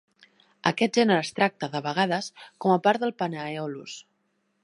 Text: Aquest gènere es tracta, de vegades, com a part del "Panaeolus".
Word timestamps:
Aquest 0.69 0.95
gènere 0.99 1.25
es 1.25 1.29
tracta, 1.39 1.69
de 1.75 1.81
vegades, 1.89 2.31
com 2.65 2.75
a 2.79 2.81
part 2.87 3.05
del 3.05 3.15
"Panaeolus". 3.23 4.01